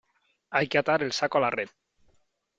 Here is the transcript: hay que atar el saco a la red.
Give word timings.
hay 0.49 0.67
que 0.67 0.79
atar 0.79 1.03
el 1.03 1.11
saco 1.11 1.37
a 1.37 1.41
la 1.41 1.49
red. 1.51 1.69